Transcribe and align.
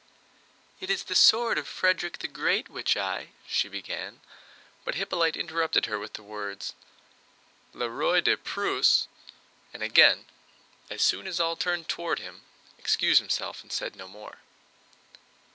"It 0.79 0.89
is 0.89 1.03
the 1.03 1.13
sword 1.13 1.59
of 1.59 1.67
Frederick 1.67 2.17
the 2.17 2.27
Great 2.27 2.69
which 2.69 2.97
I..." 2.97 3.33
she 3.45 3.69
began, 3.69 4.19
but 4.83 4.95
Hippolyte 4.95 5.37
interrupted 5.37 5.85
her 5.85 5.99
with 5.99 6.13
the 6.13 6.23
words: 6.23 6.73
"Le 7.75 7.87
Roi 7.87 8.19
de 8.19 8.35
Prusse..." 8.35 9.07
and 9.71 9.83
again, 9.83 10.25
as 10.89 11.03
soon 11.03 11.27
as 11.27 11.39
all 11.39 11.55
turned 11.55 11.87
toward 11.87 12.17
him, 12.17 12.41
excused 12.79 13.19
himself 13.19 13.61
and 13.61 13.71
said 13.71 13.95
no 13.95 14.07
more. 14.07 14.39